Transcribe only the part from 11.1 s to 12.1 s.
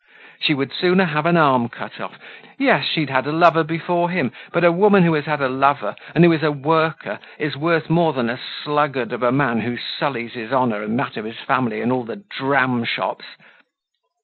of his family in all